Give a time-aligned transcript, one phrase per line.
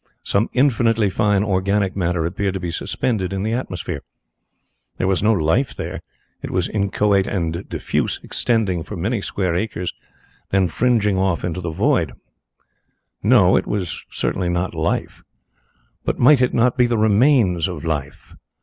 [0.23, 4.01] Some infinitely fine organic matter appeared to be suspended in the atmosphere.
[4.97, 6.01] There was no life there.
[6.41, 9.93] It was inchoate and diffuse, extending for many square acres
[10.51, 12.13] and then fringing off into the void.
[13.21, 15.21] No, it was not life.
[16.03, 18.35] But might it not be the remains of life?